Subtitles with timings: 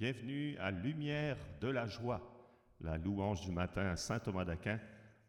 [0.00, 2.22] Bienvenue à Lumière de la joie,
[2.80, 4.80] la louange du matin à Saint Thomas d'Aquin.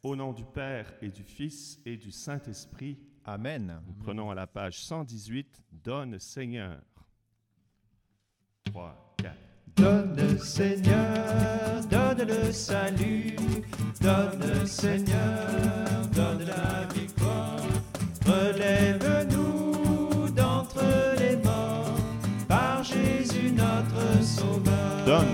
[0.02, 2.98] Au nom du Père et du Fils et du Saint-Esprit.
[3.26, 3.82] Amen.
[3.86, 6.80] Nous prenons à la page 118, Donne Seigneur.
[8.64, 9.36] 3, 4.
[9.76, 13.36] Donne Seigneur, donne le salut,
[14.00, 17.60] donne Seigneur, donne la victoire.
[18.26, 19.31] Relève-nous
[24.22, 25.06] Sauveur.
[25.06, 25.26] Donne.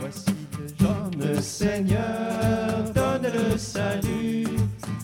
[0.00, 4.46] Voici le donne Seigneur, donne le salut,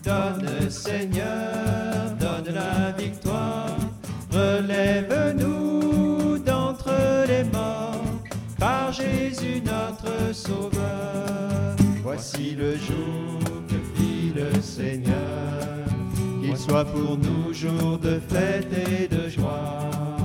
[0.04, 3.76] donne Seigneur, donne la victoire.
[4.30, 6.90] Relève-nous d'entre
[7.26, 8.04] les morts
[8.58, 11.76] par Jésus notre Sauveur.
[12.02, 13.38] Voici le jour
[13.68, 15.14] que fit le Seigneur,
[16.40, 20.17] qu'il soit pour nous jour de fête et de joie.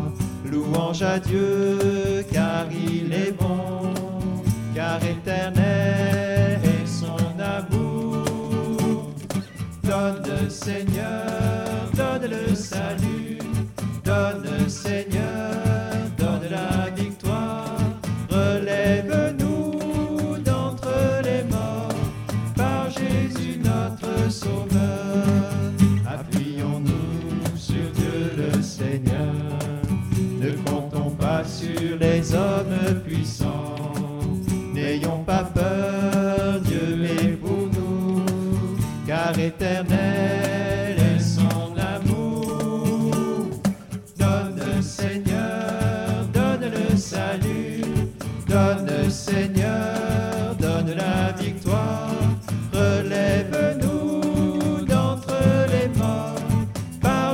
[0.54, 3.92] Louange à Dieu, car il est bon,
[4.76, 9.12] car éternel est son amour.
[9.84, 13.40] Donne Seigneur, donne le salut,
[14.04, 15.53] donne Seigneur,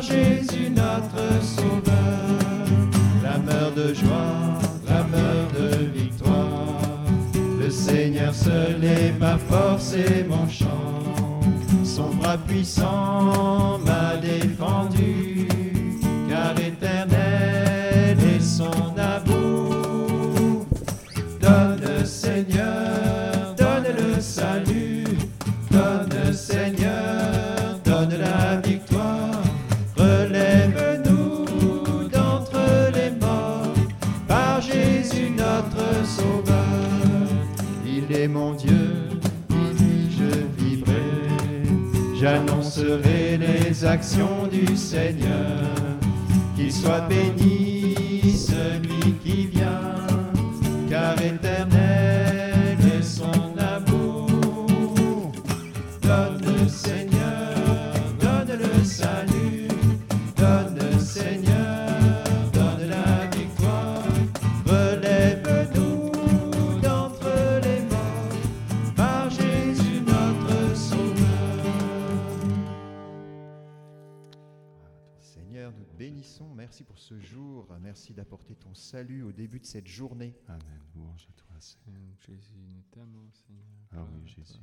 [0.02, 1.90] Jésus notre Sauveur.
[3.22, 6.82] Clameur de joie, clameur de victoire.
[7.60, 11.42] Le Seigneur seul est ma force et mon chant.
[11.84, 15.29] Son bras puissant m'a défendu,
[38.10, 39.08] Il est mon Dieu,
[39.50, 40.96] lui je vivrai.
[42.20, 45.62] J'annoncerai les actions du Seigneur.
[46.56, 47.96] Qu'il soit béni
[48.34, 50.08] celui qui vient,
[50.90, 51.89] car éternel
[76.30, 76.54] bénissons.
[76.56, 77.68] Merci pour ce jour.
[77.82, 80.36] Merci d'apporter ton salut au début de cette journée.
[80.48, 80.82] Amen.
[80.96, 82.02] Louange à toi, Seigneur.
[82.20, 83.66] Jésus, nous t'aimons, Seigneur.
[83.92, 84.60] Ah Gloire oui, Jésus.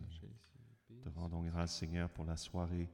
[1.03, 2.89] Te rendons grâce, Seigneur, pour la soirée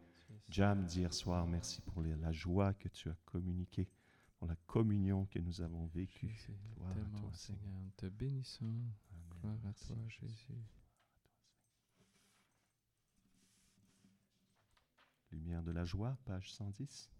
[0.48, 1.46] jam d'hier soir.
[1.46, 3.88] Merci pour les- la joie que tu as communiquée,
[4.38, 6.34] pour la communion que nous avons vécue.
[6.76, 7.74] Gloire à toi, Seigneur.
[7.84, 8.64] Nous te bénissons.
[8.64, 8.92] Amen.
[9.40, 10.26] Gloire à toi, Jésus.
[10.48, 10.62] Jésus.
[15.30, 17.10] Lumière de la joie, page 110.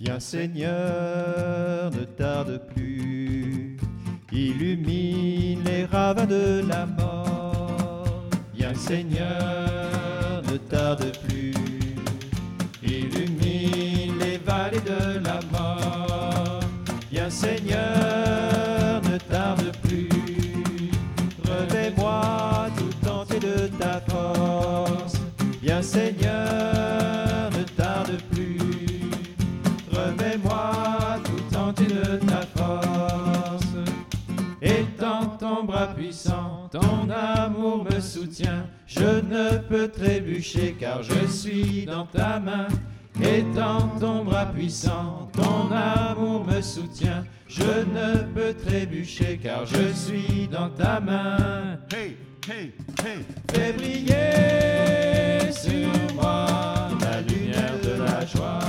[0.00, 3.76] Viens Seigneur, ne tarde plus,
[4.32, 8.24] illumine les ravins de la mort.
[8.54, 11.52] Viens Seigneur, ne tarde plus,
[12.82, 16.60] illumine les vallées de la mort.
[17.10, 18.47] Viens Seigneur,
[37.84, 38.66] me soutient.
[38.86, 42.68] Je ne peux trébucher car je suis dans ta main.
[43.22, 47.24] Étends ton bras puissant, ton amour me soutient.
[47.48, 51.78] Je ne peux trébucher car je suis dans ta main.
[51.92, 52.16] Hey,
[52.48, 52.72] hey,
[53.04, 53.24] hey!
[53.52, 56.46] Fais briller sur moi
[57.00, 58.60] la lumière de la joie,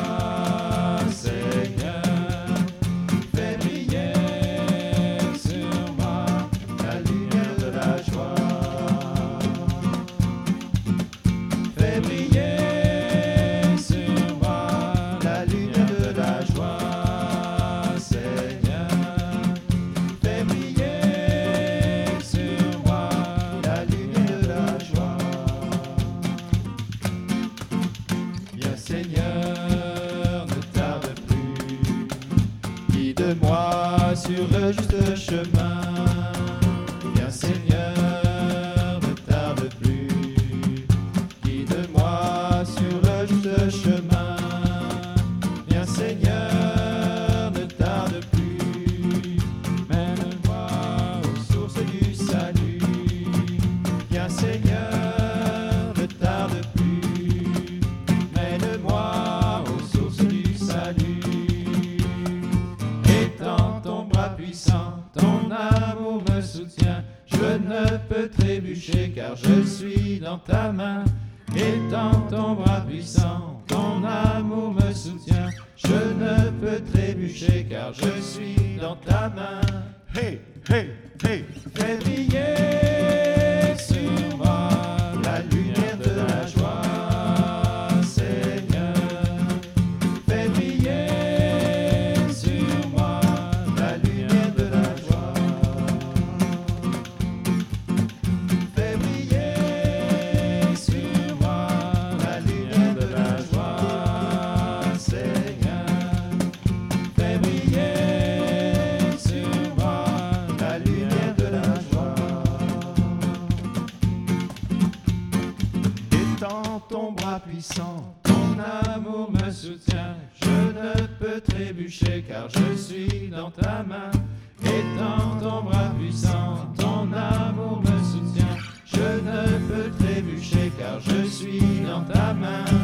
[131.85, 132.78] dans ta main.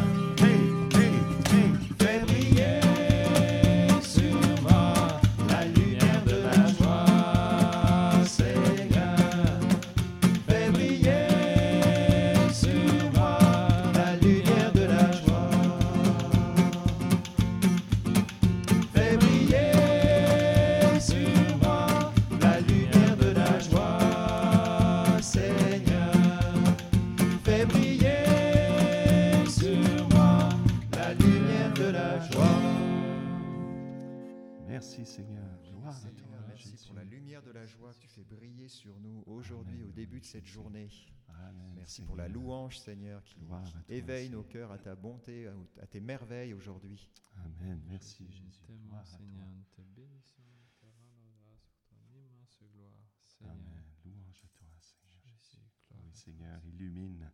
[37.42, 40.88] de la joie que tu fais briller sur nous aujourd'hui, au début de cette journée.
[41.74, 43.36] Merci pour la louange, Seigneur, qui
[43.88, 45.46] éveille nos cœurs à ta bonté,
[45.80, 47.10] à tes merveilles aujourd'hui.
[47.44, 47.82] Amen.
[47.88, 48.66] Merci, Jésus.
[49.04, 49.04] Seigneur,
[52.08, 52.46] Gloire à
[53.38, 53.50] toi.
[53.50, 53.84] Amen.
[54.04, 55.20] Louange à toi, Seigneur.
[55.24, 55.60] Jésus,
[55.90, 57.30] oui, Seigneur, illumine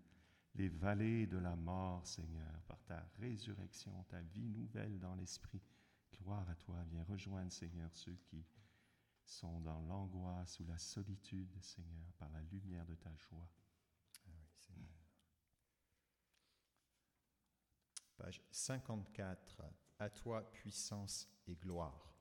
[0.56, 5.62] les vallées de la mort, Seigneur, par ta résurrection, ta vie nouvelle dans l'esprit.
[6.20, 6.76] Gloire à toi.
[6.90, 8.44] Viens rejoindre, Seigneur, ceux qui
[9.32, 13.49] sont dans l'angoisse ou la solitude, Seigneur, par la lumière de ta joie.
[14.26, 14.31] Ah
[18.17, 19.62] Page 54.
[19.99, 22.14] À toi puissance et gloire.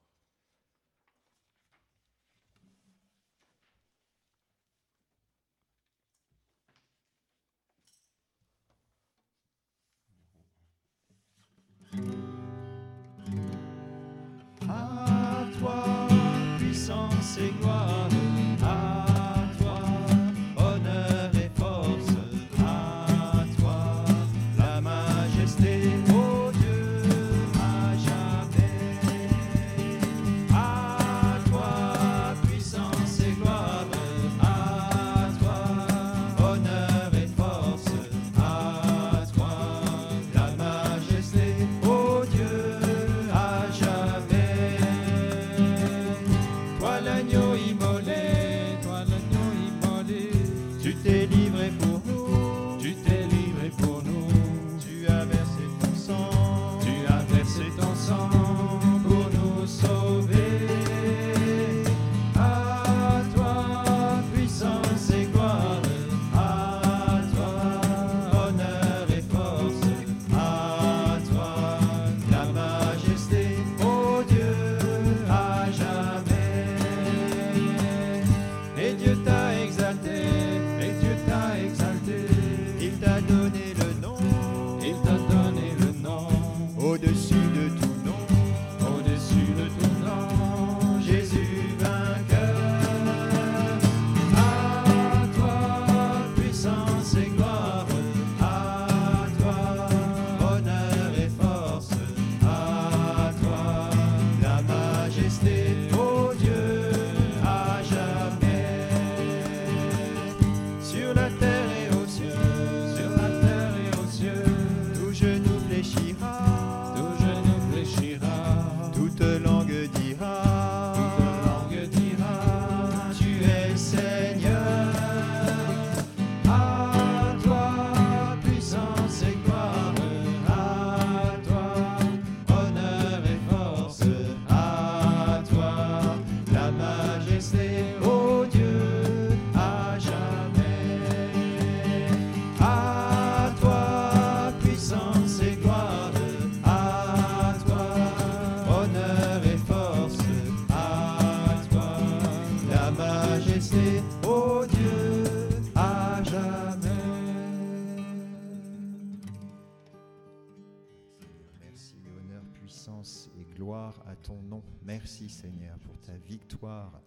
[164.11, 164.61] À ton nom.
[164.83, 167.01] Merci Seigneur pour ta victoire.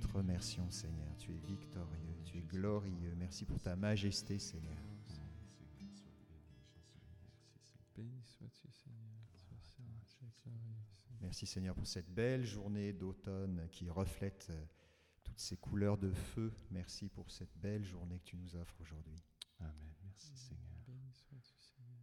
[0.00, 1.16] Te remercions Seigneur.
[1.16, 3.14] Tu es victorieux, tu es glorieux.
[3.16, 4.76] Merci pour ta majesté Seigneur.
[7.94, 8.98] Béni sois-tu, Seigneur.
[11.20, 14.64] Merci Seigneur pour cette belle journée d'automne qui reflète euh,
[15.24, 16.52] toutes ces couleurs de feu.
[16.70, 19.22] Merci pour cette belle journée que tu nous offres aujourd'hui.
[19.60, 19.92] Amen.
[20.04, 20.78] Merci Seigneur.
[20.86, 22.02] Béni sois-tu, Seigneur.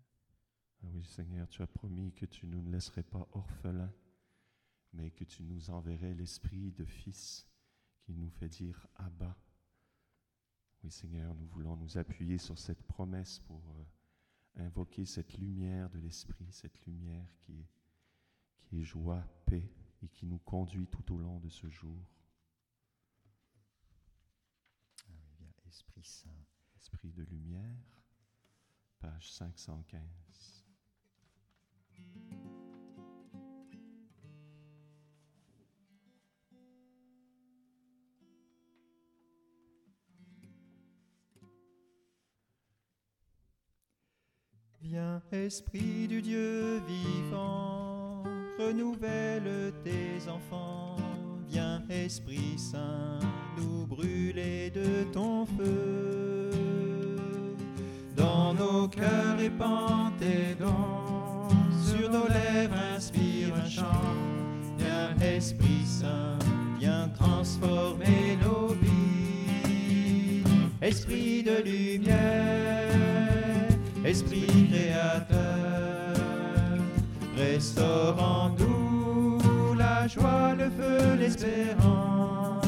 [0.83, 3.91] Ah oui, Seigneur, tu as promis que tu ne nous laisserais pas orphelins,
[4.95, 7.47] mais que tu nous enverrais l'esprit de fils
[8.01, 9.35] qui nous fait dire Abba.
[10.83, 15.99] Oui, Seigneur, nous voulons nous appuyer sur cette promesse pour euh, invoquer cette lumière de
[15.99, 17.69] l'esprit, cette lumière qui est,
[18.63, 19.69] qui est joie, paix
[20.03, 22.05] et qui nous conduit tout au long de ce jour.
[25.07, 26.29] Ah oui, bien, Esprit Saint.
[26.77, 27.81] Esprit de lumière,
[28.99, 30.01] page 515.
[44.87, 48.21] Viens, Esprit du Dieu vivant,
[48.59, 50.97] renouvelle tes enfants.
[51.49, 53.19] Viens, Esprit Saint,
[53.57, 56.51] nous brûler de ton feu.
[58.15, 61.49] Dans nos cœurs répand tes dons,
[61.83, 64.13] sur nos lèvres inspire un chant.
[64.77, 66.37] Viens, Esprit Saint,
[66.79, 70.43] viens transformer nos vies.
[70.79, 73.14] Esprit de lumière,
[74.15, 76.15] Esprit créateur,
[77.35, 82.63] restaure en nous la joie, le feu, l'espérance,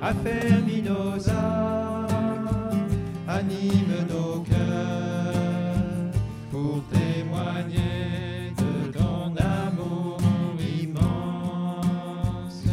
[0.00, 2.88] affermis nos âmes,
[3.28, 6.10] anime nos cœurs
[6.50, 10.18] pour témoigner de ton amour
[10.82, 12.64] immense.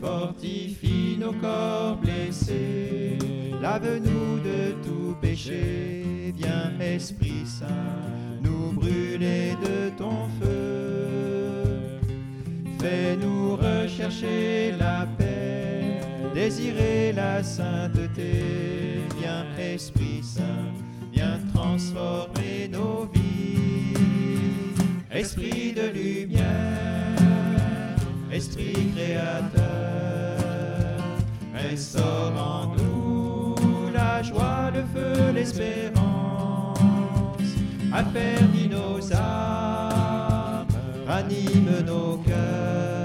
[0.00, 3.18] Fortifie nos corps blessés,
[3.60, 6.15] lave-nous de tout péché.
[6.34, 7.66] Viens, Esprit Saint,
[8.42, 12.00] nous brûler de ton feu.
[12.80, 16.00] Fais-nous rechercher la paix,
[16.34, 18.42] désirer la sainteté.
[19.20, 20.72] Viens, Esprit Saint,
[21.12, 23.94] viens transformer nos vies.
[25.10, 26.44] Esprit de lumière,
[28.32, 29.62] Esprit créateur,
[31.54, 32.95] restaure en nous
[34.16, 36.78] la joie, le feu, l'espérance,
[37.92, 40.66] affermis nos âmes,
[41.06, 42.95] anime nos cœurs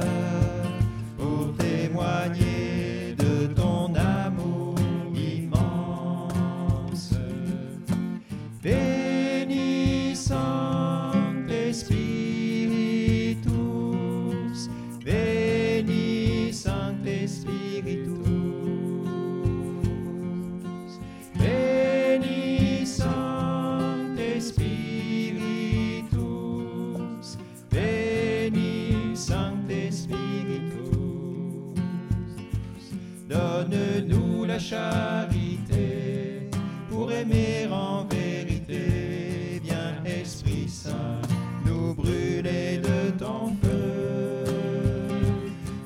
[34.71, 36.49] charité
[36.89, 39.59] pour aimer en vérité.
[39.61, 41.21] Viens, Esprit Saint,
[41.65, 44.45] nous brûler de ton feu.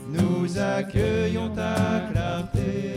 [0.07, 2.94] Nous accueillons ta clarté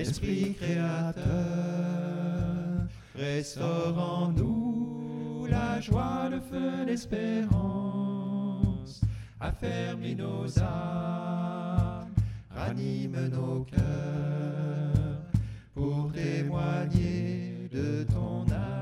[0.00, 1.22] Esprit créateur,
[3.14, 7.42] restaure en nous la joie, le feu, l'espérance.
[9.38, 12.08] Affermis nos âmes,
[12.50, 15.22] ranime nos cœurs,
[15.74, 18.79] pour témoigner de ton amour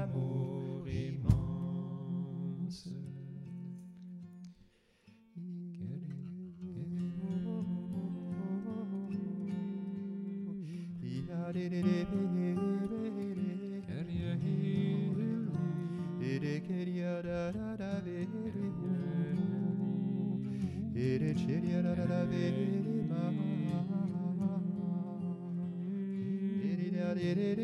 [27.19, 27.58] did it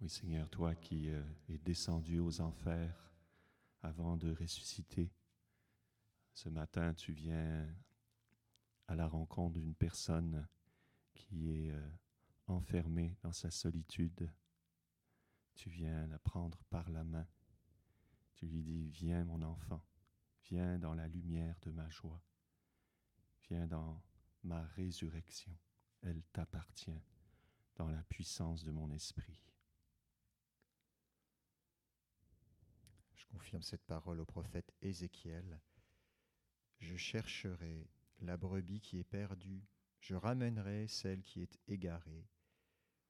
[0.00, 3.12] Oui, Seigneur, toi qui euh, es descendu aux enfers
[3.82, 5.12] avant de ressusciter,
[6.32, 7.68] ce matin tu viens
[8.88, 10.48] à la rencontre d'une personne
[11.12, 11.90] qui est euh,
[12.46, 14.32] enfermée dans sa solitude.
[15.54, 17.26] Tu viens la prendre par la main.
[18.36, 19.84] Tu lui dis, viens mon enfant,
[20.48, 22.22] viens dans la lumière de ma joie,
[23.50, 24.02] viens dans
[24.44, 25.54] ma résurrection.
[26.00, 27.02] Elle t'appartient
[27.76, 29.49] dans la puissance de mon esprit.
[33.30, 35.60] Confirme cette parole au prophète Ézéchiel.
[36.78, 37.88] Je chercherai
[38.20, 39.64] la brebis qui est perdue,
[40.00, 42.26] je ramènerai celle qui est égarée,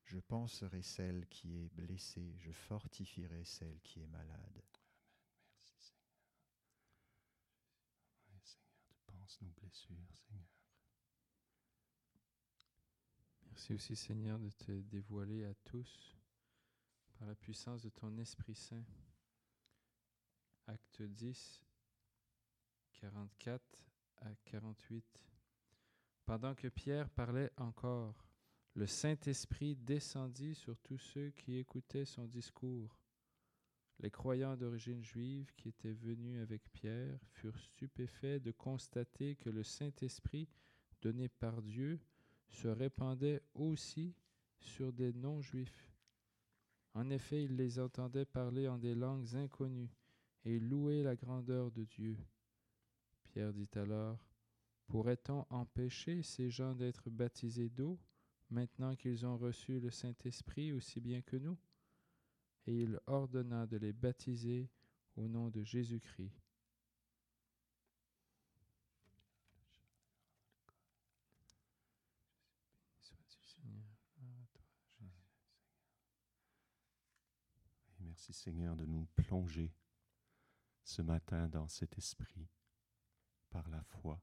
[0.04, 4.62] je penserai celle qui est blessée, je fortifierai celle qui est malade.
[5.56, 6.14] Merci Seigneur.
[8.33, 10.48] Oui, Seigneur, tu penses nos blessures, Seigneur.
[13.46, 16.16] Merci aussi Seigneur de te dévoiler à tous
[17.18, 18.85] par la puissance de ton Esprit Saint.
[20.70, 21.64] Acte 10,
[22.92, 23.61] 44
[24.18, 25.04] à 48.
[26.24, 28.24] Pendant que Pierre parlait encore,
[28.74, 32.96] le Saint-Esprit descendit sur tous ceux qui écoutaient son discours.
[33.98, 39.64] Les croyants d'origine juive qui étaient venus avec Pierre furent stupéfaits de constater que le
[39.64, 40.48] Saint-Esprit
[41.02, 41.98] donné par Dieu
[42.48, 44.14] se répandait aussi
[44.61, 45.90] sur des non-juifs.
[46.94, 49.99] En effet, ils les entendaient parler en des langues inconnues
[50.44, 52.16] et louer la grandeur de Dieu.
[53.24, 54.18] Pierre dit alors,
[54.90, 58.00] Pourrait-on empêcher ces gens d'être baptisés d'eau
[58.50, 61.57] maintenant qu'ils ont reçu le Saint-Esprit aussi bien que nous?
[62.66, 64.68] Et il ordonna de les baptiser
[65.14, 66.42] au nom de Jésus-Christ.
[78.00, 79.72] Merci Seigneur de nous plonger
[80.90, 82.48] ce matin dans cet esprit
[83.48, 84.20] par la foi.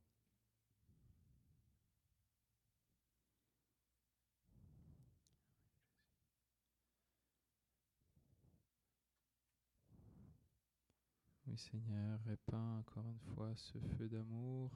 [11.46, 14.70] Oui, Seigneur, répands encore une fois ce feu d'amour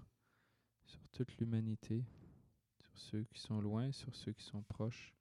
[0.86, 2.06] sur toute l'humanité,
[2.80, 5.14] sur ceux qui sont loin, sur ceux qui sont proches.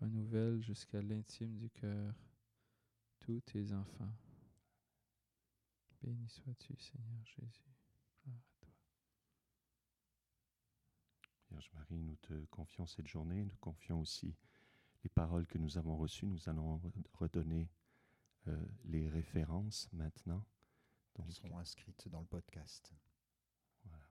[0.00, 2.14] Renouvelle jusqu'à l'intime du cœur
[3.18, 4.14] tous tes enfants.
[6.06, 7.74] Béni sois-tu, Seigneur Jésus.
[8.24, 8.72] Gloire à toi.
[11.50, 14.36] Vierge Marie, nous te confions cette journée, nous confions aussi
[15.02, 16.26] les paroles que nous avons reçues.
[16.26, 17.68] Nous allons re- redonner
[18.46, 20.44] euh, les références maintenant.
[21.16, 22.92] Donc, Elles seront inscrites dans le podcast.
[23.84, 24.08] voilà.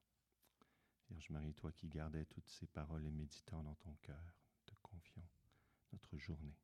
[1.09, 4.75] Vierge Marie, toi qui gardais toutes ces paroles et méditant dans ton cœur, nous te
[4.81, 5.23] confions
[5.93, 6.57] notre journée.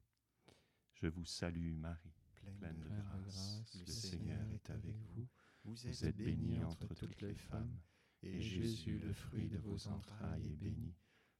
[0.96, 3.64] Je vous salue, Marie, pleine de Pleine de grâce.
[3.64, 5.28] grâce, Le Seigneur est avec vous.
[5.64, 7.78] Vous Vous êtes bénie entre toutes les femmes,
[8.24, 10.94] et Jésus, le fruit de vos entrailles, est béni.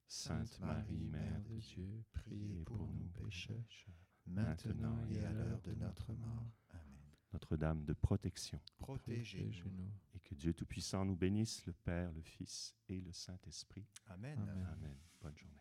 [0.08, 3.64] Sainte Marie, Mère de Dieu, priez pour nous pécheurs,
[4.26, 6.52] maintenant et à l'heure de notre mort.
[6.70, 6.82] Amen.
[7.34, 9.92] Notre-Dame de protection, Protégez-nous.
[10.14, 13.86] Et que Dieu Tout-Puissant nous bénisse, le Père, le Fils et le Saint-Esprit.
[14.08, 14.38] Amen.
[14.40, 14.68] Amen.
[14.74, 14.98] Amen.
[15.22, 15.61] Bonne journée.